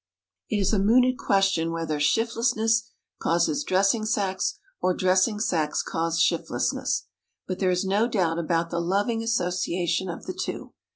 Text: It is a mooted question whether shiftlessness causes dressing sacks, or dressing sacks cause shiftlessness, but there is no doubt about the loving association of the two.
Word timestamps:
It 0.49 0.55
is 0.57 0.73
a 0.73 0.79
mooted 0.79 1.19
question 1.19 1.71
whether 1.71 1.99
shiftlessness 1.99 2.89
causes 3.19 3.63
dressing 3.63 4.03
sacks, 4.03 4.57
or 4.81 4.95
dressing 4.95 5.39
sacks 5.39 5.83
cause 5.83 6.19
shiftlessness, 6.19 7.05
but 7.47 7.59
there 7.59 7.69
is 7.69 7.85
no 7.85 8.07
doubt 8.07 8.39
about 8.39 8.71
the 8.71 8.79
loving 8.81 9.21
association 9.21 10.09
of 10.09 10.25
the 10.25 10.33
two. 10.33 10.73